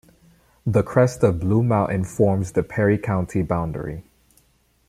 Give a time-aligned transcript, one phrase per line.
[0.65, 4.03] The crest of Blue Mountain forms the Perry County boundary.